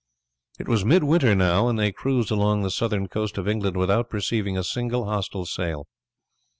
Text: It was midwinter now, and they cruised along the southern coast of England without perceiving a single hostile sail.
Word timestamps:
It 0.57 0.67
was 0.67 0.83
midwinter 0.83 1.35
now, 1.35 1.67
and 1.67 1.77
they 1.77 1.91
cruised 1.91 2.31
along 2.31 2.63
the 2.63 2.71
southern 2.71 3.07
coast 3.07 3.37
of 3.37 3.47
England 3.47 3.77
without 3.77 4.09
perceiving 4.09 4.57
a 4.57 4.63
single 4.63 5.05
hostile 5.05 5.45
sail. 5.45 5.85